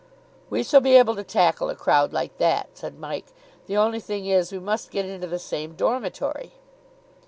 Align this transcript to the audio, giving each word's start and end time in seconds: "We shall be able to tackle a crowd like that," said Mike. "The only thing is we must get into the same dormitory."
"We 0.49 0.63
shall 0.63 0.81
be 0.81 0.95
able 0.97 1.15
to 1.15 1.23
tackle 1.23 1.69
a 1.69 1.75
crowd 1.75 2.11
like 2.11 2.39
that," 2.39 2.69
said 2.73 2.97
Mike. 2.97 3.27
"The 3.67 3.77
only 3.77 3.99
thing 3.99 4.25
is 4.25 4.51
we 4.51 4.57
must 4.57 4.89
get 4.89 5.05
into 5.05 5.27
the 5.27 5.37
same 5.37 5.75
dormitory." 5.75 6.53